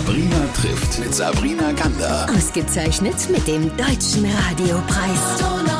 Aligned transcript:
Sabrina 0.00 0.46
trifft 0.54 0.98
mit 0.98 1.14
Sabrina 1.14 1.72
Gander. 1.72 2.26
Ausgezeichnet 2.34 3.28
mit 3.28 3.46
dem 3.46 3.64
Deutschen 3.76 4.24
Radiopreis. 4.24 5.79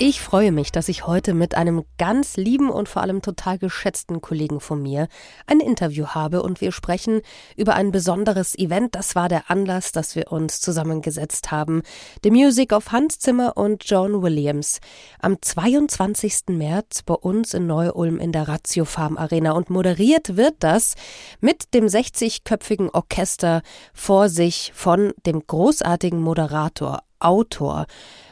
Ich 0.00 0.20
freue 0.20 0.52
mich, 0.52 0.70
dass 0.70 0.88
ich 0.88 1.08
heute 1.08 1.34
mit 1.34 1.56
einem 1.56 1.82
ganz 1.98 2.36
lieben 2.36 2.70
und 2.70 2.88
vor 2.88 3.02
allem 3.02 3.20
total 3.20 3.58
geschätzten 3.58 4.20
Kollegen 4.20 4.60
von 4.60 4.80
mir 4.80 5.08
ein 5.48 5.58
Interview 5.58 6.06
habe 6.06 6.44
und 6.44 6.60
wir 6.60 6.70
sprechen 6.70 7.20
über 7.56 7.74
ein 7.74 7.90
besonderes 7.90 8.56
Event. 8.56 8.94
Das 8.94 9.16
war 9.16 9.28
der 9.28 9.50
Anlass, 9.50 9.90
dass 9.90 10.14
wir 10.14 10.30
uns 10.30 10.60
zusammengesetzt 10.60 11.50
haben. 11.50 11.82
The 12.22 12.30
Music 12.30 12.72
of 12.72 12.92
Hans 12.92 13.18
Zimmer 13.18 13.56
und 13.56 13.90
John 13.90 14.22
Williams 14.22 14.78
am 15.18 15.42
22. 15.42 16.50
März 16.50 17.02
bei 17.02 17.14
uns 17.14 17.52
in 17.52 17.66
Neu-Ulm 17.66 18.20
in 18.20 18.30
der 18.30 18.46
Ratio 18.46 18.84
Farm 18.84 19.16
Arena 19.16 19.50
und 19.50 19.68
moderiert 19.68 20.36
wird 20.36 20.54
das 20.60 20.94
mit 21.40 21.74
dem 21.74 21.86
60-köpfigen 21.86 22.88
Orchester 22.94 23.62
vor 23.94 24.28
sich 24.28 24.70
von 24.76 25.12
dem 25.26 25.44
großartigen 25.44 26.20
Moderator, 26.20 27.02
Autor, 27.20 27.86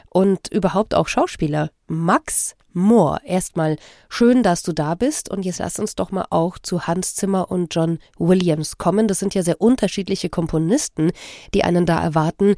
und 0.09 0.47
überhaupt 0.49 0.95
auch 0.95 1.07
Schauspieler. 1.07 1.69
Max 1.87 2.55
Mohr. 2.73 3.19
Erstmal 3.25 3.77
schön, 4.07 4.43
dass 4.43 4.63
du 4.63 4.71
da 4.71 4.95
bist 4.95 5.29
und 5.29 5.43
jetzt 5.43 5.59
lass 5.59 5.79
uns 5.79 5.95
doch 5.95 6.11
mal 6.11 6.25
auch 6.29 6.59
zu 6.59 6.87
Hans 6.87 7.15
Zimmer 7.15 7.49
und 7.49 7.73
John 7.73 7.99
Williams 8.17 8.77
kommen. 8.77 9.07
Das 9.07 9.19
sind 9.19 9.33
ja 9.33 9.43
sehr 9.43 9.59
unterschiedliche 9.59 10.29
Komponisten, 10.29 11.11
die 11.53 11.63
einen 11.63 11.85
da 11.85 12.01
erwarten. 12.01 12.55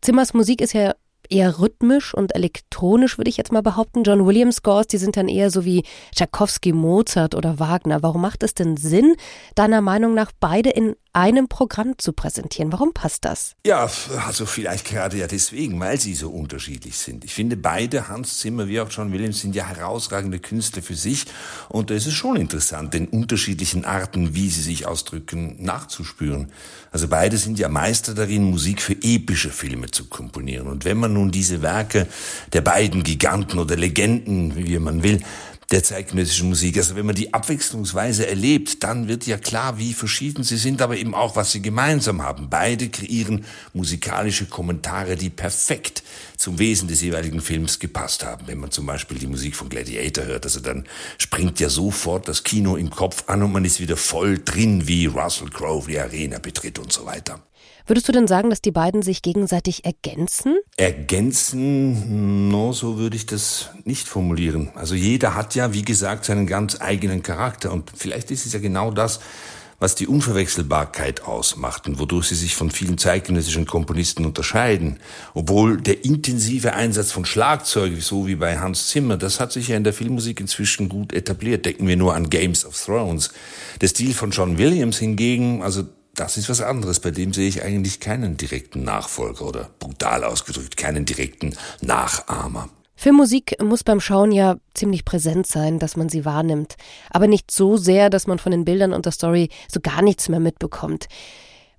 Zimmers 0.00 0.32
Musik 0.32 0.60
ist 0.60 0.72
ja 0.72 0.94
eher 1.30 1.58
rhythmisch 1.58 2.14
und 2.14 2.34
elektronisch, 2.34 3.18
würde 3.18 3.28
ich 3.28 3.36
jetzt 3.36 3.52
mal 3.52 3.62
behaupten. 3.62 4.02
John 4.02 4.26
Williams 4.26 4.56
Scores, 4.56 4.86
die 4.86 4.98
sind 4.98 5.16
dann 5.16 5.28
eher 5.28 5.50
so 5.50 5.64
wie 5.64 5.84
Tchaikovsky, 6.14 6.72
Mozart 6.72 7.34
oder 7.34 7.58
Wagner. 7.58 8.02
Warum 8.02 8.22
macht 8.22 8.42
es 8.42 8.54
denn 8.54 8.76
Sinn, 8.76 9.14
deiner 9.54 9.80
Meinung 9.80 10.14
nach 10.14 10.32
beide 10.40 10.70
in 10.70 10.96
einem 11.12 11.48
Programm 11.48 11.94
zu 11.98 12.12
präsentieren? 12.12 12.72
Warum 12.72 12.92
passt 12.92 13.24
das? 13.24 13.54
Ja, 13.66 13.90
also 14.26 14.46
vielleicht 14.46 14.86
gerade 14.86 15.16
ja 15.16 15.26
deswegen, 15.26 15.80
weil 15.80 15.98
sie 16.00 16.14
so 16.14 16.30
unterschiedlich 16.30 16.98
sind. 16.98 17.24
Ich 17.24 17.34
finde 17.34 17.56
beide, 17.56 18.08
Hans 18.08 18.38
Zimmer 18.38 18.68
wie 18.68 18.80
auch 18.80 18.90
John 18.90 19.12
Williams, 19.12 19.40
sind 19.40 19.54
ja 19.54 19.66
herausragende 19.66 20.38
Künstler 20.38 20.82
für 20.82 20.94
sich. 20.94 21.24
Und 21.68 21.90
da 21.90 21.94
ist 21.94 22.06
es 22.06 22.14
schon 22.14 22.36
interessant, 22.36 22.94
den 22.94 23.08
unterschiedlichen 23.08 23.84
Arten, 23.84 24.34
wie 24.34 24.48
sie 24.48 24.62
sich 24.62 24.86
ausdrücken, 24.86 25.56
nachzuspüren. 25.58 26.52
Also 26.90 27.08
beide 27.08 27.36
sind 27.36 27.58
ja 27.58 27.68
Meister 27.68 28.14
darin, 28.14 28.44
Musik 28.44 28.80
für 28.80 28.96
epische 29.02 29.50
Filme 29.50 29.90
zu 29.90 30.06
komponieren. 30.06 30.66
Und 30.66 30.84
wenn 30.84 30.96
man 30.98 31.12
nun 31.12 31.30
diese 31.30 31.62
Werke 31.62 32.06
der 32.52 32.60
beiden 32.60 33.02
Giganten 33.02 33.58
oder 33.58 33.76
Legenden, 33.76 34.56
wie 34.56 34.78
man 34.78 35.02
will, 35.02 35.22
der 35.70 35.82
zeitgenössischen 35.82 36.48
Musik. 36.48 36.78
Also 36.78 36.96
wenn 36.96 37.04
man 37.04 37.14
die 37.14 37.34
abwechslungsweise 37.34 38.26
erlebt, 38.26 38.82
dann 38.82 39.06
wird 39.06 39.26
ja 39.26 39.36
klar, 39.36 39.78
wie 39.78 39.92
verschieden 39.92 40.42
sie 40.42 40.56
sind, 40.56 40.80
aber 40.80 40.96
eben 40.96 41.14
auch, 41.14 41.36
was 41.36 41.52
sie 41.52 41.60
gemeinsam 41.60 42.22
haben. 42.22 42.48
Beide 42.48 42.88
kreieren 42.88 43.44
musikalische 43.74 44.46
Kommentare, 44.46 45.16
die 45.16 45.28
perfekt 45.28 46.02
zum 46.38 46.58
Wesen 46.58 46.88
des 46.88 47.02
jeweiligen 47.02 47.42
Films 47.42 47.78
gepasst 47.78 48.24
haben. 48.24 48.46
Wenn 48.46 48.58
man 48.58 48.70
zum 48.70 48.86
Beispiel 48.86 49.18
die 49.18 49.26
Musik 49.26 49.56
von 49.56 49.68
Gladiator 49.68 50.24
hört, 50.24 50.44
also 50.44 50.60
dann 50.60 50.86
springt 51.18 51.60
ja 51.60 51.68
sofort 51.68 52.28
das 52.28 52.44
Kino 52.44 52.76
im 52.76 52.88
Kopf 52.88 53.24
an 53.26 53.42
und 53.42 53.52
man 53.52 53.66
ist 53.66 53.78
wieder 53.78 53.98
voll 53.98 54.40
drin, 54.42 54.88
wie 54.88 55.04
Russell 55.04 55.50
Crowe 55.50 55.86
die 55.86 55.98
Arena 55.98 56.38
betritt 56.38 56.78
und 56.78 56.92
so 56.92 57.04
weiter. 57.04 57.42
Würdest 57.88 58.06
du 58.06 58.12
denn 58.12 58.26
sagen, 58.26 58.50
dass 58.50 58.60
die 58.60 58.70
beiden 58.70 59.00
sich 59.00 59.22
gegenseitig 59.22 59.86
ergänzen? 59.86 60.58
Ergänzen, 60.76 62.50
no, 62.50 62.74
so 62.74 62.98
würde 62.98 63.16
ich 63.16 63.24
das 63.24 63.70
nicht 63.84 64.06
formulieren. 64.06 64.70
Also 64.74 64.94
jeder 64.94 65.34
hat 65.34 65.54
ja, 65.54 65.72
wie 65.72 65.86
gesagt, 65.86 66.26
seinen 66.26 66.46
ganz 66.46 66.78
eigenen 66.82 67.22
Charakter 67.22 67.72
und 67.72 67.90
vielleicht 67.96 68.30
ist 68.30 68.44
es 68.44 68.52
ja 68.52 68.58
genau 68.58 68.90
das, 68.90 69.20
was 69.78 69.94
die 69.94 70.06
Unverwechselbarkeit 70.06 71.22
ausmacht 71.22 71.86
und 71.86 71.98
wodurch 71.98 72.26
sie 72.26 72.34
sich 72.34 72.56
von 72.56 72.70
vielen 72.70 72.98
zeitgenössischen 72.98 73.64
Komponisten 73.64 74.26
unterscheiden. 74.26 74.98
Obwohl 75.32 75.80
der 75.80 76.04
intensive 76.04 76.74
Einsatz 76.74 77.10
von 77.10 77.24
Schlagzeug, 77.24 78.02
so 78.02 78.26
wie 78.26 78.34
bei 78.34 78.58
Hans 78.58 78.88
Zimmer, 78.88 79.16
das 79.16 79.40
hat 79.40 79.52
sich 79.52 79.68
ja 79.68 79.78
in 79.78 79.84
der 79.84 79.94
Filmmusik 79.94 80.40
inzwischen 80.40 80.90
gut 80.90 81.14
etabliert. 81.14 81.64
Denken 81.64 81.86
wir 81.88 81.96
nur 81.96 82.14
an 82.14 82.28
Games 82.28 82.66
of 82.66 82.78
Thrones. 82.84 83.30
Der 83.80 83.88
Stil 83.88 84.12
von 84.12 84.30
John 84.30 84.58
Williams 84.58 84.98
hingegen, 84.98 85.62
also 85.62 85.84
das 86.18 86.36
ist 86.36 86.48
was 86.48 86.60
anderes. 86.60 87.00
Bei 87.00 87.10
dem 87.10 87.32
sehe 87.32 87.48
ich 87.48 87.62
eigentlich 87.62 88.00
keinen 88.00 88.36
direkten 88.36 88.82
Nachfolger 88.84 89.46
oder 89.46 89.70
brutal 89.78 90.24
ausgedrückt, 90.24 90.76
keinen 90.76 91.04
direkten 91.04 91.54
Nachahmer. 91.80 92.68
Filmmusik 92.96 93.62
muss 93.62 93.84
beim 93.84 94.00
Schauen 94.00 94.32
ja 94.32 94.56
ziemlich 94.74 95.04
präsent 95.04 95.46
sein, 95.46 95.78
dass 95.78 95.96
man 95.96 96.08
sie 96.08 96.24
wahrnimmt, 96.24 96.74
aber 97.10 97.28
nicht 97.28 97.52
so 97.52 97.76
sehr, 97.76 98.10
dass 98.10 98.26
man 98.26 98.40
von 98.40 98.50
den 98.50 98.64
Bildern 98.64 98.92
und 98.92 99.04
der 99.06 99.12
Story 99.12 99.50
so 99.68 99.78
gar 99.80 100.02
nichts 100.02 100.28
mehr 100.28 100.40
mitbekommt. 100.40 101.06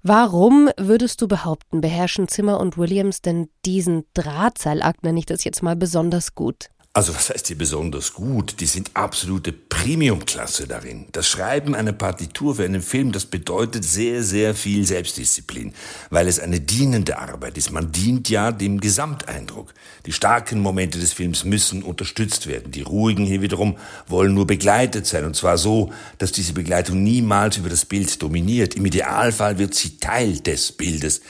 Warum 0.01 0.69
würdest 0.77 1.21
du 1.21 1.27
behaupten, 1.27 1.81
beherrschen 1.81 2.29
Zimmer 2.29 2.61
und 2.61 2.77
Williams 2.77 3.21
denn 3.21 3.49
diesen 3.65 4.05
Drahtseilakt, 4.13 5.03
nenne 5.03 5.19
ich 5.19 5.25
das 5.25 5.43
jetzt 5.43 5.61
mal, 5.61 5.75
besonders 5.75 6.35
gut? 6.35 6.69
Also 6.91 7.13
was 7.13 7.29
heißt 7.29 7.45
hier 7.45 7.57
besonders 7.57 8.13
gut? 8.13 8.59
Die 8.59 8.65
sind 8.65 8.89
absolute 8.95 9.53
Premiumklasse 9.53 10.65
darin. 10.67 11.05
Das 11.11 11.27
Schreiben 11.27 11.75
einer 11.75 11.93
Partitur 11.93 12.55
für 12.55 12.65
einen 12.65 12.81
Film, 12.81 13.11
das 13.11 13.27
bedeutet 13.27 13.85
sehr, 13.85 14.23
sehr 14.23 14.55
viel 14.55 14.83
Selbstdisziplin, 14.87 15.75
weil 16.09 16.27
es 16.27 16.39
eine 16.39 16.59
dienende 16.59 17.19
Arbeit 17.19 17.59
ist. 17.59 17.71
Man 17.71 17.91
dient 17.91 18.27
ja 18.29 18.51
dem 18.51 18.81
Gesamteindruck. 18.81 19.75
Die 20.07 20.11
starken 20.11 20.61
Momente 20.61 20.97
des 20.97 21.13
Films 21.13 21.43
müssen 21.43 21.83
unterstützt 21.83 22.47
werden. 22.47 22.71
Die 22.71 22.81
ruhigen 22.81 23.27
hier 23.27 23.43
wiederum 23.43 23.77
wollen 24.07 24.33
nur 24.33 24.47
begleitet 24.47 25.05
sein. 25.05 25.25
Und 25.25 25.35
zwar 25.35 25.59
so, 25.59 25.93
dass 26.17 26.31
diese 26.31 26.53
Begleitung 26.53 27.03
niemals 27.03 27.57
über 27.57 27.69
das 27.69 27.85
Bild 27.85 28.19
dominiert. 28.19 28.73
Im 28.73 28.85
Idealfall 28.87 29.59
wird 29.59 29.75
sie 29.75 29.97
Teil 29.99 30.39
des 30.39 30.71
Bildes. 30.71 31.21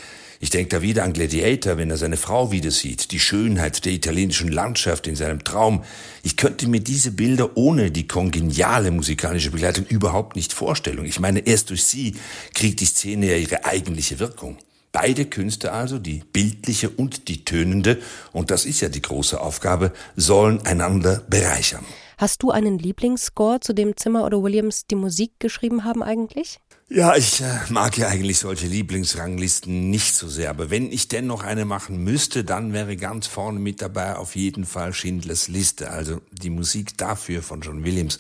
Ich 0.41 0.49
denke 0.49 0.69
da 0.69 0.81
wieder 0.81 1.03
an 1.03 1.11
Gladiator, 1.11 1.77
wenn 1.77 1.89
er 1.91 1.97
seine 1.97 2.15
Frau 2.15 2.49
wieder 2.49 2.71
sieht, 2.71 3.11
die 3.11 3.19
Schönheit 3.19 3.83
der 3.83 3.91
italienischen 3.91 4.49
Landschaft 4.49 5.05
in 5.05 5.17
seinem 5.17 5.43
Traum. 5.43 5.83
Ich 6.23 6.37
könnte 6.37 6.69
mir 6.69 6.79
diese 6.79 7.11
Bilder 7.11 7.57
ohne 7.57 7.91
die 7.91 8.07
kongeniale 8.07 8.91
musikalische 8.91 9.51
Begleitung 9.51 9.85
überhaupt 9.85 10.37
nicht 10.37 10.53
vorstellen. 10.53 11.03
Ich 11.03 11.19
meine, 11.19 11.39
erst 11.39 11.71
durch 11.71 11.83
sie 11.83 12.15
kriegt 12.53 12.79
die 12.79 12.85
Szene 12.85 13.31
ja 13.31 13.35
ihre 13.35 13.65
eigentliche 13.65 14.19
Wirkung. 14.19 14.57
Beide 14.93 15.25
Künste 15.25 15.73
also, 15.73 15.99
die 15.99 16.23
bildliche 16.31 16.89
und 16.89 17.27
die 17.27 17.43
tönende, 17.43 17.99
und 18.31 18.49
das 18.49 18.65
ist 18.65 18.79
ja 18.79 18.87
die 18.87 19.01
große 19.01 19.39
Aufgabe, 19.41 19.91
sollen 20.15 20.65
einander 20.65 21.21
bereichern. 21.29 21.85
Hast 22.19 22.43
du 22.43 22.51
einen 22.51 22.77
Lieblingsscore, 22.77 23.61
zu 23.61 23.71
dem 23.71 23.95
Zimmer 23.95 24.25
oder 24.25 24.43
Williams 24.43 24.85
die 24.85 24.95
Musik 24.95 25.39
geschrieben 25.39 25.85
haben 25.85 26.03
eigentlich? 26.03 26.59
Ja, 26.89 27.15
ich 27.15 27.39
äh, 27.39 27.59
mag 27.69 27.97
ja 27.97 28.09
eigentlich 28.09 28.39
solche 28.39 28.67
Lieblingsranglisten 28.67 29.89
nicht 29.89 30.15
so 30.15 30.27
sehr, 30.27 30.49
aber 30.49 30.69
wenn 30.69 30.91
ich 30.91 31.07
denn 31.07 31.27
noch 31.27 31.45
eine 31.45 31.63
machen 31.63 32.03
müsste, 32.03 32.43
dann 32.43 32.73
wäre 32.73 32.97
ganz 32.97 33.27
vorne 33.27 33.59
mit 33.59 33.81
dabei 33.81 34.17
auf 34.17 34.35
jeden 34.35 34.65
Fall 34.65 34.91
Schindlers 34.91 35.47
Liste. 35.47 35.91
Also 35.91 36.19
die 36.33 36.49
Musik 36.49 36.97
dafür 36.97 37.41
von 37.41 37.61
John 37.61 37.85
Williams 37.85 38.19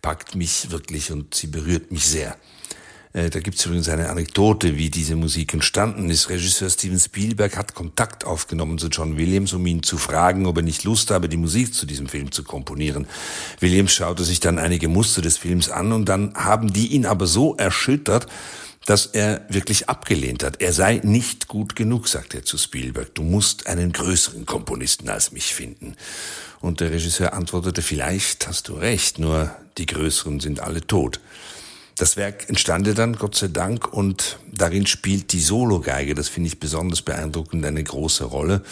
packt 0.00 0.36
mich 0.36 0.70
wirklich 0.70 1.10
und 1.10 1.34
sie 1.34 1.48
berührt 1.48 1.90
mich 1.90 2.06
sehr. 2.06 2.36
Äh, 3.12 3.30
da 3.30 3.40
gibt 3.40 3.58
es 3.58 3.66
übrigens 3.66 3.88
eine 3.88 4.08
Anekdote, 4.08 4.76
wie 4.76 4.90
diese 4.90 5.16
Musik 5.16 5.52
entstanden 5.54 6.10
ist. 6.10 6.28
Regisseur 6.28 6.70
Steven 6.70 6.98
Spielberg 6.98 7.56
hat 7.56 7.74
Kontakt 7.74 8.24
aufgenommen 8.24 8.78
zu 8.78 8.88
John 8.88 9.16
Williams, 9.16 9.52
um 9.52 9.66
ihn 9.66 9.82
zu 9.82 9.98
fragen, 9.98 10.46
ob 10.46 10.58
er 10.58 10.62
nicht 10.62 10.84
Lust 10.84 11.10
habe, 11.10 11.28
die 11.28 11.36
Musik 11.36 11.74
zu 11.74 11.86
diesem 11.86 12.08
Film 12.08 12.30
zu 12.30 12.44
komponieren. 12.44 13.06
Williams 13.58 13.92
schaute 13.92 14.24
sich 14.24 14.40
dann 14.40 14.58
einige 14.58 14.88
Muster 14.88 15.22
des 15.22 15.38
Films 15.38 15.70
an 15.70 15.92
und 15.92 16.08
dann 16.08 16.34
haben 16.34 16.72
die 16.72 16.88
ihn 16.88 17.06
aber 17.06 17.26
so 17.26 17.56
erschüttert, 17.56 18.26
dass 18.86 19.06
er 19.06 19.44
wirklich 19.48 19.88
abgelehnt 19.88 20.42
hat. 20.42 20.60
Er 20.60 20.72
sei 20.72 21.00
nicht 21.02 21.48
gut 21.48 21.76
genug, 21.76 22.08
sagt 22.08 22.34
er 22.34 22.44
zu 22.44 22.56
Spielberg. 22.56 23.14
Du 23.14 23.22
musst 23.22 23.66
einen 23.66 23.92
größeren 23.92 24.46
Komponisten 24.46 25.08
als 25.10 25.32
mich 25.32 25.54
finden. 25.54 25.96
Und 26.60 26.80
der 26.80 26.90
Regisseur 26.90 27.34
antwortete, 27.34 27.82
vielleicht 27.82 28.46
hast 28.46 28.68
du 28.68 28.74
recht, 28.74 29.18
nur 29.18 29.54
die 29.78 29.86
Größeren 29.86 30.40
sind 30.40 30.60
alle 30.60 30.86
tot. 30.86 31.20
Das 32.00 32.16
Werk 32.16 32.48
entstand 32.48 32.86
dann, 32.96 33.16
Gott 33.16 33.34
sei 33.34 33.48
Dank, 33.48 33.92
und 33.92 34.38
darin 34.50 34.86
spielt 34.86 35.34
die 35.34 35.40
Sologeige, 35.40 36.14
das 36.14 36.30
finde 36.30 36.46
ich 36.48 36.58
besonders 36.58 37.02
beeindruckend, 37.02 37.62
eine 37.66 37.84
große 37.84 38.24
Rolle. 38.24 38.62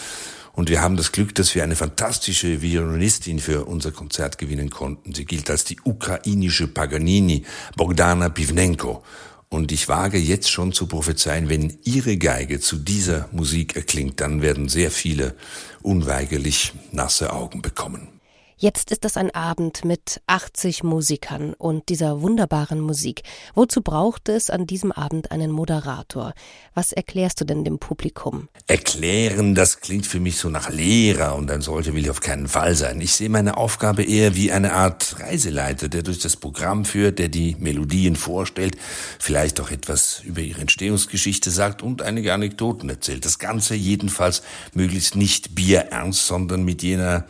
Und 0.54 0.70
wir 0.70 0.80
haben 0.80 0.96
das 0.96 1.12
Glück, 1.12 1.34
dass 1.34 1.54
wir 1.54 1.62
eine 1.62 1.76
fantastische 1.76 2.62
Violinistin 2.62 3.38
für 3.38 3.66
unser 3.66 3.92
Konzert 3.92 4.38
gewinnen 4.38 4.70
konnten. 4.70 5.12
Sie 5.12 5.26
gilt 5.26 5.50
als 5.50 5.64
die 5.64 5.76
ukrainische 5.84 6.68
Paganini, 6.68 7.44
Bogdana 7.76 8.30
Pivnenko. 8.30 9.04
Und 9.50 9.72
ich 9.72 9.88
wage 9.88 10.16
jetzt 10.16 10.50
schon 10.50 10.72
zu 10.72 10.86
prophezeien, 10.86 11.50
wenn 11.50 11.76
Ihre 11.84 12.16
Geige 12.16 12.60
zu 12.60 12.76
dieser 12.76 13.28
Musik 13.32 13.76
erklingt, 13.76 14.22
dann 14.22 14.40
werden 14.40 14.70
sehr 14.70 14.90
viele 14.90 15.34
unweigerlich 15.82 16.72
nasse 16.92 17.30
Augen 17.30 17.60
bekommen. 17.60 18.17
Jetzt 18.60 18.90
ist 18.90 19.04
das 19.04 19.16
ein 19.16 19.32
Abend 19.36 19.84
mit 19.84 20.20
80 20.26 20.82
Musikern 20.82 21.54
und 21.54 21.88
dieser 21.88 22.22
wunderbaren 22.22 22.80
Musik. 22.80 23.22
Wozu 23.54 23.82
braucht 23.82 24.28
es 24.28 24.50
an 24.50 24.66
diesem 24.66 24.90
Abend 24.90 25.30
einen 25.30 25.52
Moderator? 25.52 26.34
Was 26.74 26.92
erklärst 26.92 27.40
du 27.40 27.44
denn 27.44 27.62
dem 27.62 27.78
Publikum? 27.78 28.48
Erklären, 28.66 29.54
das 29.54 29.78
klingt 29.78 30.06
für 30.06 30.18
mich 30.18 30.38
so 30.38 30.48
nach 30.48 30.70
Lehrer 30.70 31.36
und 31.36 31.48
ein 31.52 31.60
solcher 31.60 31.94
will 31.94 32.02
ich 32.02 32.10
auf 32.10 32.18
keinen 32.18 32.48
Fall 32.48 32.74
sein. 32.74 33.00
Ich 33.00 33.12
sehe 33.12 33.28
meine 33.28 33.56
Aufgabe 33.56 34.02
eher 34.02 34.34
wie 34.34 34.50
eine 34.50 34.72
Art 34.72 35.20
Reiseleiter, 35.20 35.88
der 35.88 36.02
durch 36.02 36.18
das 36.18 36.34
Programm 36.34 36.84
führt, 36.84 37.20
der 37.20 37.28
die 37.28 37.54
Melodien 37.60 38.16
vorstellt, 38.16 38.76
vielleicht 39.20 39.60
auch 39.60 39.70
etwas 39.70 40.22
über 40.24 40.40
ihre 40.40 40.62
Entstehungsgeschichte 40.62 41.52
sagt 41.52 41.80
und 41.80 42.02
einige 42.02 42.34
Anekdoten 42.34 42.90
erzählt. 42.90 43.24
Das 43.24 43.38
Ganze 43.38 43.76
jedenfalls 43.76 44.42
möglichst 44.74 45.14
nicht 45.14 45.54
bierernst, 45.54 46.26
sondern 46.26 46.64
mit 46.64 46.82
jener 46.82 47.24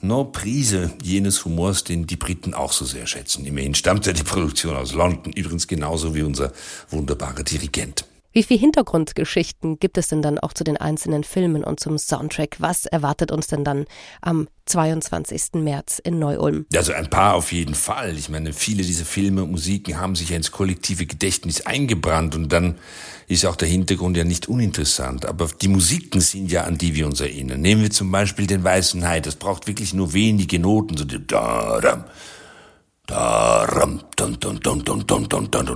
no 0.00 0.24
Prise 0.24 0.92
jenes 1.02 1.44
Humors, 1.44 1.84
den 1.84 2.06
die 2.06 2.16
Briten 2.16 2.54
auch 2.54 2.72
so 2.72 2.84
sehr 2.84 3.06
schätzen. 3.06 3.44
Immerhin 3.44 3.74
stammt 3.74 4.06
ja 4.06 4.12
die 4.12 4.22
Produktion 4.22 4.76
aus 4.76 4.92
London, 4.92 5.32
übrigens 5.32 5.66
genauso 5.66 6.14
wie 6.14 6.22
unser 6.22 6.52
wunderbarer 6.90 7.42
Dirigent. 7.42 8.04
Wie 8.32 8.44
viel 8.44 8.58
Hintergrundgeschichten 8.58 9.80
gibt 9.80 9.98
es 9.98 10.06
denn 10.06 10.22
dann 10.22 10.38
auch 10.38 10.52
zu 10.52 10.62
den 10.62 10.76
einzelnen 10.76 11.24
Filmen 11.24 11.64
und 11.64 11.80
zum 11.80 11.98
Soundtrack? 11.98 12.56
Was 12.60 12.86
erwartet 12.86 13.32
uns 13.32 13.48
denn 13.48 13.64
dann 13.64 13.86
am 14.22 14.46
22. 14.66 15.54
März 15.54 15.98
in 15.98 16.20
Neu-Ulm? 16.20 16.66
Also 16.72 16.92
ein 16.92 17.10
paar 17.10 17.34
auf 17.34 17.50
jeden 17.50 17.74
Fall. 17.74 18.16
Ich 18.16 18.28
meine, 18.28 18.52
viele 18.52 18.84
dieser 18.84 19.04
Filme 19.04 19.42
und 19.42 19.50
Musiken 19.50 19.98
haben 19.98 20.14
sich 20.14 20.30
ja 20.30 20.36
ins 20.36 20.52
kollektive 20.52 21.06
Gedächtnis 21.06 21.66
eingebrannt 21.66 22.36
und 22.36 22.52
dann 22.52 22.76
ist 23.26 23.44
auch 23.46 23.56
der 23.56 23.66
Hintergrund 23.66 24.16
ja 24.16 24.22
nicht 24.22 24.48
uninteressant. 24.48 25.26
Aber 25.26 25.48
die 25.60 25.68
Musiken 25.68 26.20
sind 26.20 26.52
ja, 26.52 26.62
an 26.62 26.78
die 26.78 26.94
wir 26.94 27.06
uns 27.06 27.20
erinnern. 27.20 27.60
Nehmen 27.60 27.82
wir 27.82 27.90
zum 27.90 28.12
Beispiel 28.12 28.46
den 28.46 28.62
Weißen 28.62 29.04
Hai. 29.08 29.18
Das 29.18 29.34
braucht 29.34 29.66
wirklich 29.66 29.92
nur 29.92 30.12
wenige 30.12 30.60
Noten. 30.60 30.96
So 30.96 31.04
die 31.04 31.26
da, 31.26 31.80
da, 31.80 32.06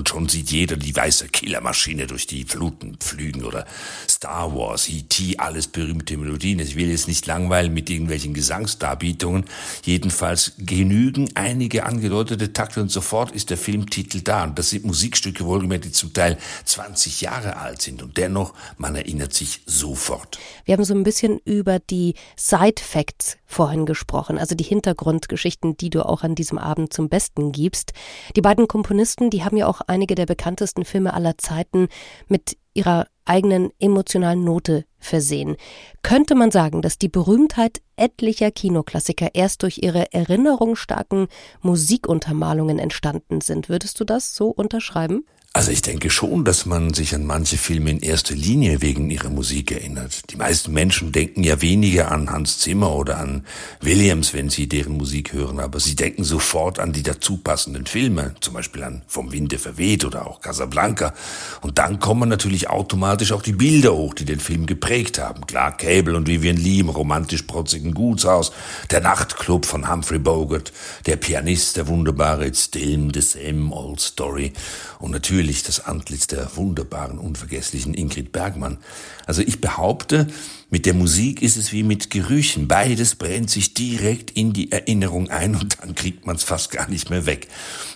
und 0.04 0.08
schon 0.10 0.28
sieht 0.28 0.50
jeder 0.50 0.76
die 0.76 0.94
weiße 0.94 1.28
Killermaschine 1.28 2.06
durch 2.06 2.26
die 2.26 2.44
Fluten 2.44 2.96
pflügen 2.98 3.44
oder 3.44 3.64
Star 4.08 4.54
Wars, 4.54 4.88
E.T., 4.88 5.38
alles 5.38 5.66
berühmte 5.66 6.16
Melodien. 6.19 6.58
Ich 6.58 6.76
will 6.76 6.90
jetzt 6.90 7.08
nicht 7.08 7.26
langweilen 7.26 7.72
mit 7.72 7.88
irgendwelchen 7.88 8.34
Gesangsdarbietungen. 8.34 9.46
Jedenfalls 9.84 10.52
genügen 10.58 11.31
einige 11.34 11.86
angedeutete 11.86 12.52
Takte 12.52 12.82
und 12.82 12.90
sofort 12.90 13.31
ist 13.32 13.48
der 13.50 13.56
Filmtitel 13.56 14.20
da. 14.20 14.44
Und 14.44 14.58
das 14.58 14.70
sind 14.70 14.84
Musikstücke 14.84 15.46
wohlgemerkt, 15.46 15.87
die 15.87 15.92
zum 15.92 16.12
Teil 16.12 16.38
20 16.66 17.22
Jahre 17.22 17.56
alt 17.56 17.80
sind. 17.80 18.02
Und 18.02 18.19
dennoch, 18.19 18.52
man 18.76 18.94
erinnert 18.94 19.32
sich 19.32 19.62
sofort. 19.64 20.38
Wir 20.66 20.75
haben 20.75 20.84
so 20.84 20.94
ein 20.94 21.02
bisschen 21.02 21.40
über 21.44 21.78
die 21.78 22.14
Side 22.37 22.82
Facts 22.82 23.38
vorhin 23.46 23.87
gesprochen, 23.87 24.37
also 24.37 24.54
die 24.54 24.64
Hintergrundgeschichten, 24.64 25.76
die 25.76 25.88
du 25.88 26.04
auch 26.04 26.22
an 26.22 26.34
diesem 26.34 26.58
Abend 26.58 26.92
zum 26.92 27.08
Besten 27.08 27.24
gibst. 27.35 27.93
Die 28.37 28.41
beiden 28.41 28.69
Komponisten, 28.69 29.31
die 29.31 29.44
haben 29.44 29.56
ja 29.56 29.67
auch 29.67 29.81
einige 29.87 30.15
der 30.15 30.26
bekanntesten 30.26 30.85
Filme 30.85 31.15
aller 31.15 31.38
Zeiten 31.38 31.88
mit 32.29 32.56
ihrer 32.75 33.06
eigenen 33.25 33.71
emotionalen 33.79 34.44
Note 34.44 34.85
versehen. 34.99 35.56
Könnte 36.03 36.35
man 36.35 36.50
sagen, 36.50 36.82
dass 36.82 36.99
die 36.99 37.09
Berühmtheit 37.09 37.81
etlicher 37.97 38.50
Kinoklassiker 38.50 39.35
erst 39.35 39.62
durch 39.62 39.79
ihre 39.79 40.12
erinnerungsstarken 40.12 41.29
Musikuntermalungen 41.62 42.79
entstanden 42.79 43.41
sind? 43.41 43.69
Würdest 43.69 44.00
du 44.00 44.05
das 44.05 44.35
so 44.35 44.49
unterschreiben? 44.49 45.25
Also 45.56 45.70
ich 45.70 45.82
denke 45.82 46.10
schon, 46.10 46.44
dass 46.44 46.66
man 46.66 46.94
sich 46.94 47.14
an 47.14 47.26
manche 47.26 47.56
Filme 47.56 47.90
in 47.90 48.00
erster 48.00 48.34
Linie 48.34 48.82
wegen 48.82 49.08
ihrer 49.08 49.30
Musik 49.30 49.70
erinnert. 49.70 50.32
Die 50.32 50.36
meisten 50.36 50.72
Menschen 50.72 51.12
denken 51.12 51.44
ja 51.44 51.62
weniger 51.62 52.10
an 52.10 52.28
Hans 52.28 52.58
Zimmer 52.58 52.92
oder 52.92 53.18
an 53.18 53.46
Williams, 53.80 54.34
wenn 54.34 54.50
sie 54.50 54.68
deren 54.68 54.96
Musik 54.96 55.32
hören, 55.32 55.60
aber 55.60 55.78
sie 55.78 55.94
denken 55.94 56.24
sofort 56.24 56.80
an 56.80 56.92
die 56.92 57.04
dazu 57.04 57.36
passenden 57.36 57.86
Filme, 57.86 58.34
zum 58.40 58.54
Beispiel 58.54 58.82
an 58.82 59.02
Vom 59.06 59.30
Winde 59.30 59.60
verweht 59.60 60.04
oder 60.04 60.26
auch 60.26 60.40
Casablanca. 60.40 61.14
Und 61.60 61.78
dann 61.78 62.00
kommen 62.00 62.28
natürlich 62.28 62.68
automatisch 62.68 63.30
auch 63.30 63.42
die 63.42 63.52
Bilder 63.52 63.94
hoch, 63.94 64.14
die 64.14 64.24
den 64.24 64.40
Film 64.40 64.66
geprägt 64.66 65.20
haben. 65.20 65.46
Clark 65.46 65.78
Cable 65.78 66.16
und 66.16 66.26
Vivian 66.26 66.56
Lee 66.56 66.80
im 66.80 66.88
romantisch-protzigen 66.88 67.94
Gutshaus, 67.94 68.50
der 68.90 69.02
Nachtclub 69.02 69.66
von 69.66 69.88
Humphrey 69.88 70.18
Bogart, 70.18 70.72
der 71.06 71.14
Pianist, 71.14 71.76
der 71.76 71.86
wunderbare 71.86 72.44
It's 72.44 72.64
Still 72.64 73.12
the 73.14 73.20
Same 73.20 73.72
Old 73.72 74.00
Story 74.00 74.52
und 74.98 75.12
natürlich 75.12 75.44
natürlich 75.44 75.62
das 75.62 75.85
Antlitz 75.85 76.26
der 76.26 76.56
wunderbaren, 76.56 77.19
unvergesslichen 77.19 77.93
Ingrid 77.93 78.32
Bergmann. 78.32 78.79
Also 79.26 79.43
ich 79.43 79.61
behaupte, 79.61 80.26
mit 80.70 80.87
der 80.87 80.94
Musik 80.94 81.43
ist 81.43 81.58
es 81.58 81.70
wie 81.70 81.82
mit 81.82 82.08
Gerüchen. 82.08 82.67
Beides 82.67 83.14
brennt 83.14 83.50
sich 83.50 83.75
direkt 83.75 84.31
in 84.31 84.55
die 84.55 84.73
Erinnerung 84.73 85.29
ein 85.29 85.55
und 85.55 85.82
dann 85.82 85.94
kriegt 85.94 86.25
man 86.25 86.37
es 86.37 86.44
fast 86.44 86.70
gar 86.70 86.88
nicht 86.88 87.11
mehr 87.11 87.26
weg. 87.26 87.49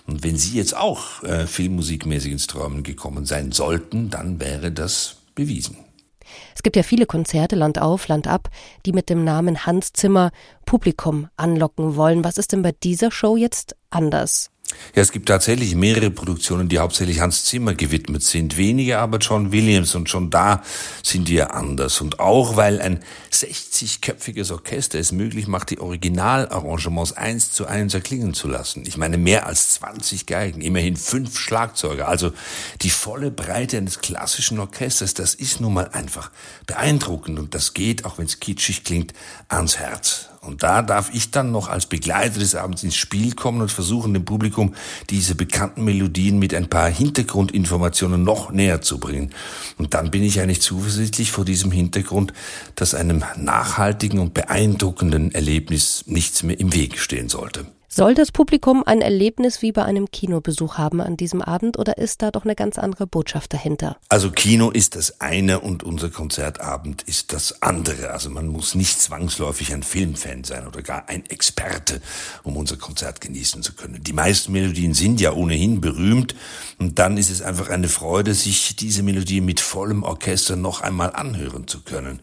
Und 0.06 0.22
wenn 0.22 0.36
Sie 0.36 0.58
jetzt 0.58 0.76
auch 0.76 1.22
äh, 1.22 1.46
filmmusikmäßig 1.46 2.32
ins 2.32 2.46
Träumen 2.48 2.82
gekommen 2.82 3.24
sein 3.24 3.50
sollten, 3.50 4.10
dann 4.10 4.40
wäre 4.40 4.70
das 4.70 5.16
bewiesen. 5.34 5.78
Es 6.54 6.62
gibt 6.62 6.76
ja 6.76 6.82
viele 6.82 7.06
Konzerte 7.06 7.56
Land 7.56 7.80
auf, 7.80 8.08
Land 8.08 8.26
ab, 8.26 8.50
die 8.84 8.92
mit 8.92 9.08
dem 9.08 9.24
Namen 9.24 9.64
Hans 9.64 9.94
Zimmer 9.94 10.32
Publikum 10.66 11.28
anlocken 11.36 11.96
wollen. 11.96 12.24
Was 12.24 12.36
ist 12.36 12.52
denn 12.52 12.60
bei 12.60 12.72
dieser 12.72 13.10
Show 13.10 13.38
jetzt 13.38 13.74
anders? 13.88 14.50
Ja, 14.94 15.02
es 15.02 15.12
gibt 15.12 15.28
tatsächlich 15.28 15.74
mehrere 15.74 16.10
Produktionen, 16.10 16.68
die 16.68 16.78
hauptsächlich 16.78 17.20
Hans 17.20 17.44
Zimmer 17.44 17.74
gewidmet 17.74 18.22
sind. 18.22 18.56
Weniger 18.56 19.00
aber 19.00 19.18
John 19.18 19.52
Williams 19.52 19.94
und 19.94 20.08
schon 20.08 20.30
da 20.30 20.62
sind 21.02 21.28
wir 21.28 21.54
anders. 21.54 22.00
Und 22.00 22.20
auch 22.20 22.56
weil 22.56 22.80
ein 22.80 23.00
60-köpfiges 23.32 24.52
Orchester 24.52 24.98
es 24.98 25.12
möglich 25.12 25.46
macht, 25.46 25.70
die 25.70 25.80
Originalarrangements 25.80 27.12
eins 27.12 27.52
zu 27.52 27.66
eins 27.66 27.94
erklingen 27.94 28.34
zu 28.34 28.48
lassen. 28.48 28.84
Ich 28.86 28.96
meine 28.96 29.18
mehr 29.18 29.46
als 29.46 29.70
20 29.74 30.26
Geigen, 30.26 30.60
immerhin 30.60 30.96
fünf 30.96 31.38
Schlagzeuger. 31.38 32.08
Also 32.08 32.32
die 32.82 32.90
volle 32.90 33.30
Breite 33.30 33.78
eines 33.78 34.00
klassischen 34.00 34.58
Orchesters, 34.58 35.14
das 35.14 35.34
ist 35.34 35.60
nun 35.60 35.74
mal 35.74 35.88
einfach 35.88 36.30
beeindruckend 36.66 37.38
und 37.38 37.54
das 37.54 37.74
geht, 37.74 38.04
auch 38.04 38.18
wenn 38.18 38.26
es 38.26 38.40
kitschig 38.40 38.84
klingt, 38.84 39.12
ans 39.48 39.78
Herz. 39.78 40.28
Und 40.48 40.62
da 40.62 40.80
darf 40.80 41.10
ich 41.12 41.30
dann 41.30 41.52
noch 41.52 41.68
als 41.68 41.84
Begleiter 41.86 42.40
des 42.40 42.54
Abends 42.54 42.82
ins 42.82 42.96
Spiel 42.96 43.34
kommen 43.34 43.60
und 43.60 43.70
versuchen, 43.70 44.14
dem 44.14 44.24
Publikum 44.24 44.74
diese 45.10 45.34
bekannten 45.34 45.84
Melodien 45.84 46.38
mit 46.38 46.54
ein 46.54 46.70
paar 46.70 46.88
Hintergrundinformationen 46.88 48.22
noch 48.22 48.50
näher 48.50 48.80
zu 48.80 48.98
bringen. 48.98 49.30
Und 49.76 49.92
dann 49.92 50.10
bin 50.10 50.22
ich 50.22 50.40
eigentlich 50.40 50.62
zuversichtlich 50.62 51.30
vor 51.30 51.44
diesem 51.44 51.70
Hintergrund, 51.70 52.32
dass 52.76 52.94
einem 52.94 53.24
nachhaltigen 53.36 54.20
und 54.20 54.32
beeindruckenden 54.32 55.32
Erlebnis 55.32 56.04
nichts 56.06 56.42
mehr 56.42 56.58
im 56.58 56.72
Weg 56.72 56.98
stehen 56.98 57.28
sollte. 57.28 57.66
Soll 57.90 58.14
das 58.14 58.32
Publikum 58.32 58.82
ein 58.84 59.00
Erlebnis 59.00 59.62
wie 59.62 59.72
bei 59.72 59.82
einem 59.82 60.10
Kinobesuch 60.10 60.76
haben 60.76 61.00
an 61.00 61.16
diesem 61.16 61.40
Abend 61.40 61.78
oder 61.78 61.96
ist 61.96 62.20
da 62.20 62.30
doch 62.30 62.44
eine 62.44 62.54
ganz 62.54 62.78
andere 62.78 63.06
Botschaft 63.06 63.54
dahinter? 63.54 63.96
Also 64.10 64.30
Kino 64.30 64.70
ist 64.70 64.94
das 64.94 65.22
eine 65.22 65.60
und 65.60 65.84
unser 65.84 66.10
Konzertabend 66.10 67.00
ist 67.02 67.32
das 67.32 67.62
andere. 67.62 68.10
Also 68.10 68.28
man 68.28 68.46
muss 68.46 68.74
nicht 68.74 69.00
zwangsläufig 69.00 69.72
ein 69.72 69.82
Filmfan 69.82 70.44
sein 70.44 70.66
oder 70.66 70.82
gar 70.82 71.08
ein 71.08 71.24
Experte, 71.30 72.02
um 72.42 72.58
unser 72.58 72.76
Konzert 72.76 73.22
genießen 73.22 73.62
zu 73.62 73.72
können. 73.72 74.02
Die 74.02 74.12
meisten 74.12 74.52
Melodien 74.52 74.92
sind 74.92 75.18
ja 75.18 75.32
ohnehin 75.32 75.80
berühmt 75.80 76.34
und 76.78 77.00
dann 77.00 77.16
ist 77.16 77.30
es 77.30 77.42
einfach 77.42 77.70
eine 77.70 77.88
Freude, 77.88 78.34
sich 78.34 78.76
diese 78.76 79.02
Melodie 79.02 79.40
mit 79.40 79.58
vollem 79.58 80.04
Orchester 80.04 80.54
noch 80.54 80.80
einmal 80.80 81.12
anhören 81.12 81.66
zu 81.66 81.80
können. 81.80 82.20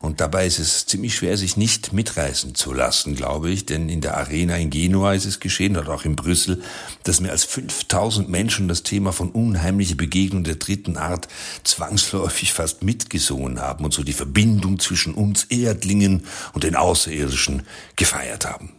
Und 0.00 0.20
dabei 0.20 0.46
ist 0.46 0.58
es 0.58 0.86
ziemlich 0.86 1.16
schwer, 1.16 1.36
sich 1.36 1.58
nicht 1.58 1.92
mitreißen 1.92 2.54
zu 2.54 2.72
lassen, 2.72 3.14
glaube 3.14 3.50
ich, 3.50 3.66
denn 3.66 3.90
in 3.90 4.00
der 4.00 4.16
Arena 4.16 4.56
in 4.56 4.70
Genua 4.70 5.12
ist 5.12 5.26
es 5.26 5.40
geschehen, 5.40 5.76
oder 5.76 5.92
auch 5.92 6.04
in 6.06 6.16
Brüssel, 6.16 6.62
dass 7.02 7.20
mehr 7.20 7.32
als 7.32 7.44
5000 7.44 8.30
Menschen 8.30 8.66
das 8.66 8.82
Thema 8.82 9.12
von 9.12 9.30
unheimliche 9.30 9.96
Begegnung 9.96 10.42
der 10.42 10.54
dritten 10.54 10.96
Art 10.96 11.28
zwangsläufig 11.64 12.54
fast 12.54 12.82
mitgesungen 12.82 13.60
haben 13.60 13.84
und 13.84 13.92
so 13.92 14.02
die 14.04 14.12
Verbindung 14.14 14.78
zwischen 14.78 15.12
uns 15.12 15.44
Erdlingen 15.44 16.24
und 16.54 16.64
den 16.64 16.76
Außerirdischen 16.76 17.64
gefeiert 17.96 18.46
haben. 18.46 18.72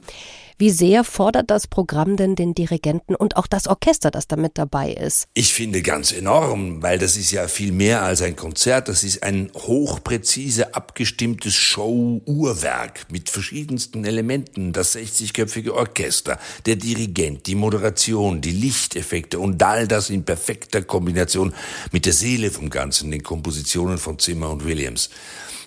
Wie 0.61 0.71
sehr 0.71 1.05
fordert 1.05 1.49
das 1.51 1.67
Programm 1.67 2.17
denn 2.17 2.35
den 2.35 2.53
Dirigenten 2.53 3.15
und 3.15 3.37
auch 3.37 3.47
das 3.47 3.65
Orchester, 3.65 4.11
das 4.11 4.27
da 4.27 4.35
mit 4.35 4.57
dabei 4.57 4.91
ist? 4.91 5.29
Ich 5.33 5.53
finde 5.53 5.81
ganz 5.81 6.11
enorm, 6.11 6.83
weil 6.83 6.99
das 6.99 7.15
ist 7.15 7.31
ja 7.31 7.47
viel 7.47 7.71
mehr 7.71 8.01
als 8.01 8.21
ein 8.21 8.35
Konzert. 8.35 8.89
Das 8.89 9.05
ist 9.05 9.23
ein 9.23 9.51
hochpräzise 9.55 10.75
abgestimmtes 10.75 11.53
Show-Uhrwerk 11.53 13.05
mit 13.09 13.29
verschiedensten 13.29 14.03
Elementen. 14.03 14.73
Das 14.73 14.97
60-köpfige 14.97 15.71
Orchester, 15.71 16.37
der 16.65 16.75
Dirigent, 16.75 17.47
die 17.47 17.55
Moderation, 17.55 18.41
die 18.41 18.51
Lichteffekte 18.51 19.39
und 19.39 19.63
all 19.63 19.87
das 19.87 20.09
in 20.09 20.25
perfekter 20.25 20.81
Kombination 20.81 21.53
mit 21.93 22.05
der 22.05 22.11
Seele 22.11 22.51
vom 22.51 22.69
Ganzen, 22.69 23.11
den 23.11 23.23
Kompositionen 23.23 23.97
von 23.97 24.19
Zimmer 24.19 24.49
und 24.49 24.65
Williams. 24.65 25.09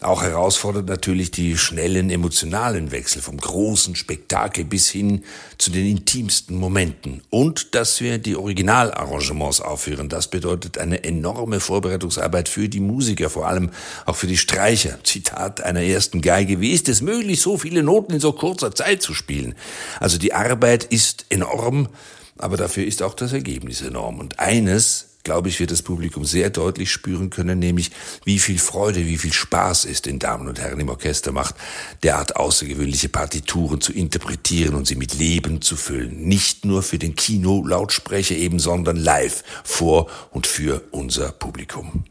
Auch 0.03 0.25
herausfordert 0.25 0.89
natürlich 0.89 1.31
die 1.31 1.57
schnellen 1.57 2.11
emotionalen 2.11 2.91
Wechsel 2.91 3.23
vom 3.23 3.37
großen 3.37 3.95
Spektakel 3.95 4.65
bis 4.65 4.82
bis 4.83 4.91
hin 4.91 5.23
zu 5.59 5.71
den 5.71 5.87
intimsten 5.87 6.57
Momenten. 6.57 7.23
Und 7.31 7.77
dass 7.77 8.01
wir 8.01 8.19
die 8.19 8.35
Originalarrangements 8.35 9.61
aufführen. 9.61 10.09
Das 10.09 10.29
bedeutet 10.29 10.77
eine 10.77 11.05
enorme 11.05 11.61
Vorbereitungsarbeit 11.61 12.49
für 12.49 12.69
die 12.69 12.81
Musiker, 12.81 13.31
vor 13.31 13.47
allem 13.47 13.71
auch 14.07 14.17
für 14.17 14.27
die 14.27 14.37
Streicher. 14.37 14.99
Zitat 15.05 15.61
einer 15.61 15.83
ersten 15.83 16.21
Geige. 16.21 16.61
Wie 16.61 16.73
ist 16.73 16.89
es 16.89 17.01
möglich, 17.01 17.41
so 17.41 17.59
viele 17.59 17.85
Noten 17.85 18.15
in 18.15 18.21
so 18.21 18.33
kurzer 18.33 18.75
Zeit 18.75 19.03
zu 19.03 19.15
spielen? 19.15 19.55
Also 20.01 20.19
die 20.19 20.35
Arbeit 20.35 20.83
ist 20.83 21.27
enorm, 21.29 21.89
aber 22.39 22.57
dafür 22.57 22.85
ist 22.85 23.05
auch 23.05 23.15
das 23.15 23.33
Ergebnis 23.33 23.83
enorm. 23.83 24.19
Und 24.19 24.41
eines 24.41 25.12
glaube 25.25 25.49
ich, 25.49 25.61
wird 25.61 25.71
das 25.71 25.83
Publikum 25.83 26.25
sehr 26.25 26.51
deutlich 26.51 26.91
spüren 26.91 27.31
können, 27.31 27.59
nämlich 27.59 27.91
wie 28.25 28.39
viel 28.39 28.59
Freude, 28.59 29.07
wie 29.07 29.19
viel 29.19 29.33
Spaß 29.33 29.85
es 29.85 30.03
den 30.03 30.19
Damen 30.19 30.49
und 30.49 30.61
Herren 30.61 30.81
im 30.81 30.89
Orchester 30.89 31.33
macht, 31.33 31.55
derart 32.03 32.37
außergewöhnliche 32.37 33.09
Partituren 33.09 33.81
zu 33.81 33.93
interpretieren 33.93 34.75
und 34.75 34.87
sie 34.87 34.97
mit 34.97 35.15
Leben 35.15 35.63
zu 35.63 35.77
füllen. 35.77 36.23
Nicht 36.27 36.65
nur 36.65 36.83
für 36.83 36.99
den 36.99 37.17
Kino-Lautsprecher 37.17 38.37
eben, 38.37 38.59
sondern 38.59 38.97
live 38.97 39.45
vor 39.65 40.09
und 40.31 40.47
für 40.47 40.83
unser 40.91 41.33
Publikum. 41.33 42.05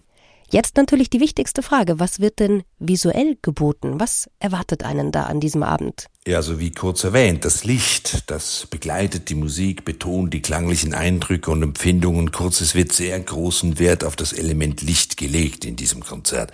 Jetzt 0.50 0.76
natürlich 0.76 1.10
die 1.10 1.22
wichtigste 1.22 1.64
Frage, 1.64 2.00
was 2.00 2.20
wird 2.20 2.40
denn 2.40 2.64
visuell 2.82 3.38
geboten? 3.42 4.00
Was 4.00 4.30
erwartet 4.40 4.84
einen 4.84 5.12
da 5.12 5.24
an 5.24 5.40
diesem 5.40 5.64
Abend? 5.64 6.08
Ja, 6.28 6.44
so 6.44 6.60
wie 6.60 6.70
kurz 6.70 7.04
erwähnt, 7.04 7.46
das 7.46 7.64
Licht, 7.64 8.30
das 8.30 8.68
begleitet 8.70 9.30
die 9.30 9.36
Musik, 9.36 9.86
betont 9.86 10.32
die 10.36 10.44
klanglichen 10.44 10.94
Eindrücke 10.94 11.50
und 11.50 11.64
Empfindungen. 11.64 12.32
Kurz, 12.32 12.62
es 12.62 12.76
wird 12.76 12.92
sehr 12.92 13.20
großen 13.20 13.80
Wert 13.80 14.04
auf 14.04 14.16
das 14.16 14.32
Element 14.32 14.84
Licht 14.84 15.18
gelegt 15.18 15.66
in 15.66 15.78
diesem 15.78 16.02
Konzert. 16.02 16.52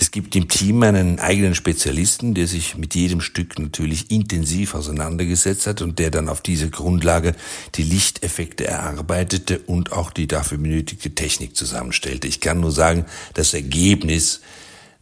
Es 0.00 0.10
gibt 0.10 0.34
im 0.34 0.48
Team 0.48 0.82
einen 0.82 1.20
eigenen 1.20 1.54
Spezialisten, 1.54 2.34
der 2.34 2.48
sich 2.48 2.76
mit 2.76 2.96
jedem 2.96 3.20
Stück 3.20 3.56
natürlich 3.60 4.10
intensiv 4.10 4.74
auseinandergesetzt 4.74 5.68
hat 5.68 5.80
und 5.80 6.00
der 6.00 6.10
dann 6.10 6.28
auf 6.28 6.40
dieser 6.40 6.68
Grundlage 6.68 7.36
die 7.76 7.84
Lichteffekte 7.84 8.66
erarbeitete 8.66 9.60
und 9.60 9.92
auch 9.92 10.10
die 10.10 10.26
dafür 10.26 10.58
benötigte 10.58 11.14
Technik 11.14 11.56
zusammenstellte. 11.56 12.26
Ich 12.26 12.40
kann 12.40 12.58
nur 12.58 12.72
sagen, 12.72 13.04
das 13.34 13.54
Ergebnis 13.54 14.40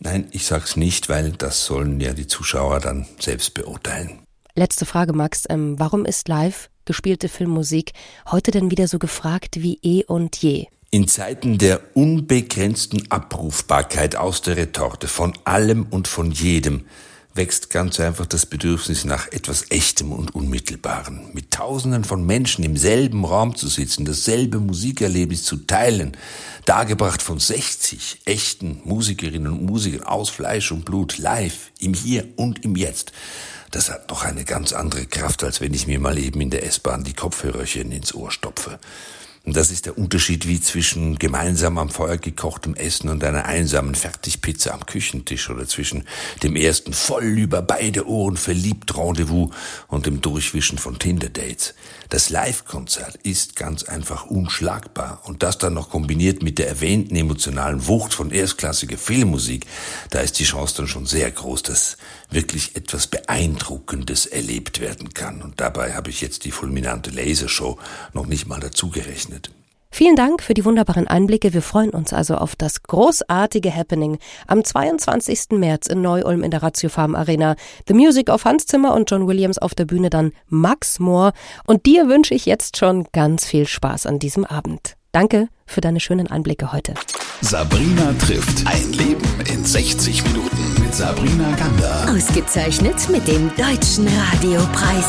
Nein, 0.05 0.27
ich 0.33 0.47
sag's 0.47 0.77
nicht, 0.77 1.09
weil 1.09 1.31
das 1.31 1.65
sollen 1.65 2.01
ja 2.01 2.13
die 2.13 2.27
Zuschauer 2.27 2.81
dann 2.81 3.07
selbst 3.21 3.55
beurteilen. 3.55 4.19
Letzte 4.57 4.85
Frage, 4.85 5.13
Max. 5.13 5.45
Ähm, 5.49 5.79
warum 5.79 6.05
ist 6.05 6.27
live 6.27 6.69
gespielte 6.85 7.29
Filmmusik 7.29 7.93
heute 8.31 8.51
denn 8.51 8.73
wieder 8.73 8.89
so 8.89 8.99
gefragt 8.99 9.63
wie 9.63 9.79
eh 9.83 10.05
und 10.05 10.37
je? 10.37 10.67
In 10.91 11.07
Zeiten 11.07 11.57
der 11.57 11.81
unbegrenzten 11.95 13.11
Abrufbarkeit 13.11 14.17
aus 14.17 14.43
der 14.43 14.57
Retorte 14.57 15.07
von 15.07 15.35
allem 15.45 15.87
und 15.89 16.09
von 16.09 16.33
jedem 16.33 16.85
wächst 17.35 17.71
ganz 17.71 17.99
einfach 18.01 18.27
das 18.27 18.47
Bedürfnis 18.47 19.05
nach 19.05 19.29
etwas 19.33 19.71
Echtem 19.71 20.12
und 20.12 20.35
Unmittelbaren. 20.35 21.31
Mit 21.33 21.51
Tausenden 21.51 22.05
von 22.05 22.27
Menschen 22.27 22.65
im 22.65 22.77
selben 22.77 23.25
Raum 23.25 23.57
zu 23.57 23.69
sitzen, 23.69 24.05
dasselbe 24.05 24.59
Musikerlebnis 24.59 25.45
zu 25.45 25.57
teilen, 25.57 26.17
dargebracht 26.65 27.23
von 27.23 27.39
60 27.39 28.23
echten 28.25 28.81
Musikerinnen 28.85 29.53
und 29.53 29.67
Musikern 29.67 30.05
aus 30.05 30.31
Fleisch 30.31 30.73
und 30.73 30.85
Blut, 30.85 31.19
live, 31.19 31.73
im 31.79 31.95
Hier 31.95 32.29
und 32.37 32.65
im 32.65 32.77
Jetzt. 32.77 33.12
Das 33.71 33.91
hat 33.91 34.11
doch 34.11 34.25
eine 34.25 34.45
ganz 34.45 34.75
andere 34.75 35.07
Kraft, 35.07 35.43
als 35.43 35.62
wenn 35.62 35.73
ich 35.73 35.87
mir 35.87 35.99
mal 35.99 36.19
eben 36.19 36.41
in 36.43 36.51
der 36.51 36.67
S-Bahn 36.67 37.05
die 37.05 37.15
Kopfhörerchen 37.15 37.91
ins 37.91 38.15
Ohr 38.15 38.31
stopfe. 38.31 38.79
Und 39.45 39.57
das 39.57 39.73
ist 39.73 39.87
der 39.87 39.99
Unterschied 39.99 40.47
wie 40.47 40.61
zwischen 40.61 41.19
gemeinsam 41.19 41.77
am 41.77 41.91
Feuer 41.91 42.17
gekochtem 42.17 42.75
Essen 42.77 43.09
und 43.09 43.25
einer 43.25 43.45
einsamen 43.45 43.97
Fertigpizza 43.97 44.71
am 44.71 44.87
Küchentisch 44.87 45.51
oder 45.51 45.67
zwischen 45.67 46.05
dem 46.45 46.55
ersten 46.55 46.93
voll 46.93 47.25
über 47.25 47.61
beide 47.61 48.07
Ohren 48.07 48.37
verliebt 48.37 48.97
Rendezvous 48.97 49.51
und 49.89 50.07
dem 50.07 50.21
Durchwischen 50.21 50.79
von 50.79 51.01
Tinder-Dates. 51.01 51.75
Das 52.09 52.31
Live-Konzert 52.31 53.17
ist 53.25 53.57
ganz 53.57 53.83
einfach 53.85 54.27
unschlagbar 54.27 55.23
und 55.25 55.43
das 55.43 55.59
dann 55.59 55.75
noch 55.75 55.91
kombiniert 55.91 56.43
mit 56.43 56.59
der 56.59 56.69
erwähnten 56.69 57.17
emotionalen 57.17 57.89
Wucht 57.89 58.15
von 58.15 58.31
erstklassiger 58.31 58.99
Filmmusik, 58.99 59.67
da 60.11 60.21
ist 60.21 60.39
die 60.39 60.45
Chance 60.45 60.75
dann 60.77 60.87
schon 60.87 61.07
sehr 61.07 61.31
groß, 61.31 61.63
dass 61.65 61.97
wirklich 62.31 62.77
etwas 62.77 63.07
Beeindruckendes 63.07 64.27
erlebt 64.27 64.81
werden 64.81 65.15
kann. 65.15 65.43
Und 65.43 65.61
dabei 65.61 65.95
habe 65.95 66.11
ich 66.11 66.21
jetzt 66.21 66.45
die 66.45 66.51
fulminante 66.51 67.11
Lasershow 67.11 67.79
noch 68.13 68.27
nicht 68.27 68.47
mal 68.47 68.61
dazu 68.61 68.91
gerechnet. 68.91 69.32
Vielen 69.95 70.17
Dank 70.17 70.43
für 70.43 70.55
die 70.55 70.65
wunderbaren 70.65 71.07
Einblicke. 71.07 71.53
Wir 71.53 71.61
freuen 71.61 71.91
uns 71.91 72.15
also 72.15 72.37
auf 72.37 72.57
das 72.57 72.83
großartige 72.83 73.73
Happening 73.77 74.19
am 74.47 74.65
22. 74.65 75.51
März 75.51 75.87
in 75.87 76.01
Neu-Ulm 76.01 76.43
in 76.43 76.51
der 76.51 76.63
Ratio 76.63 76.89
Farm 76.89 77.15
Arena. 77.15 77.57
The 77.87 77.93
Music 77.93 78.31
auf 78.31 78.47
Hans 78.47 78.65
Zimmer 78.65 78.95
und 78.95 79.11
John 79.11 79.29
Williams 79.29 79.59
auf 79.59 79.75
der 79.75 79.85
Bühne 79.85 80.09
dann 80.09 80.33
Max 80.49 80.99
Moore. 80.99 81.33
Und 81.67 81.85
dir 81.85 82.09
wünsche 82.09 82.33
ich 82.33 82.47
jetzt 82.47 82.79
schon 82.79 83.07
ganz 83.13 83.45
viel 83.45 83.67
Spaß 83.67 84.07
an 84.07 84.19
diesem 84.19 84.47
Abend. 84.47 84.97
Danke 85.13 85.49
für 85.67 85.83
deine 85.83 86.01
schönen 86.01 86.27
Einblicke 86.27 86.73
heute. 86.73 86.95
Sabrina 87.43 88.15
trifft 88.15 88.67
ein 88.67 88.93
Leben 88.95 89.41
in 89.53 89.63
60 89.63 90.25
Minuten 90.25 90.83
mit 90.83 90.95
Sabrina 90.95 91.55
Gander. 91.57 92.15
Ausgezeichnet 92.17 92.97
mit 93.11 93.29
dem 93.29 93.51
Deutschen 93.57 94.09
Radiopreis. 94.09 95.05